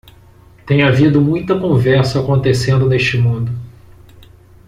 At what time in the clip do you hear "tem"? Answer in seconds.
0.65-0.81